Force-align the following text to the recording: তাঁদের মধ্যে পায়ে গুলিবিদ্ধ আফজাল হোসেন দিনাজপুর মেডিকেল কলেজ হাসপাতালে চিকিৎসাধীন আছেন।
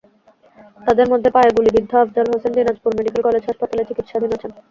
তাঁদের 0.81 1.07
মধ্যে 1.09 1.29
পায়ে 1.35 1.55
গুলিবিদ্ধ 1.57 1.91
আফজাল 1.97 2.27
হোসেন 2.31 2.51
দিনাজপুর 2.55 2.91
মেডিকেল 2.97 3.21
কলেজ 3.23 3.43
হাসপাতালে 3.45 3.87
চিকিৎসাধীন 3.89 4.31
আছেন। 4.35 4.51